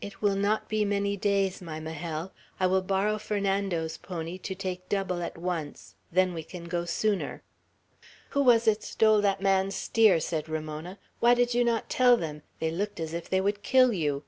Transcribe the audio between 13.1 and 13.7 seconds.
if they would